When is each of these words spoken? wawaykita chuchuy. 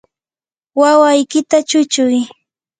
wawaykita 0.79 1.57
chuchuy. 1.69 2.17